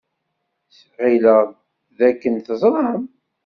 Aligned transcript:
Ɣileɣ 1.01 1.43
dakken 1.97 2.35
teẓram. 2.45 3.03